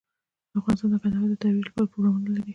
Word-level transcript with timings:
افغانستان 0.59 0.89
د 0.91 0.95
کندهار 1.01 1.27
د 1.29 1.33
ترویج 1.41 1.65
لپاره 1.67 1.89
پروګرامونه 1.91 2.27
لري. 2.35 2.49